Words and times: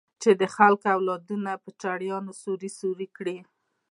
چې 0.21 0.29
د 0.41 0.43
خلکو 0.55 0.85
اولادونه 0.95 1.51
په 1.63 1.69
چړيانو 1.81 2.31
سوري 2.41 2.69
سوري 2.79 3.07
کړي. 3.17 3.37